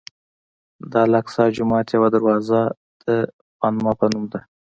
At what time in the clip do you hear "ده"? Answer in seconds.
4.31-4.39